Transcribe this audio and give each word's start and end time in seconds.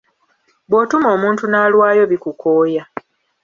Bw’otuma 0.69 1.07
omuntu 1.15 1.43
n’alwayo 1.47 2.03
bikukooya. 2.11 2.83